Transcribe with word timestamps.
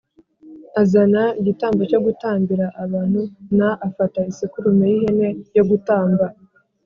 Azana 0.81 1.23
igitambo 1.39 1.81
cyo 1.89 1.99
gutambira 2.05 2.65
abantu 2.83 3.19
n 3.57 3.59
afata 3.87 4.19
isekurume 4.31 4.85
y 4.91 4.93
ihene 4.99 5.27
yo 5.55 5.63
gutamba 5.69 6.25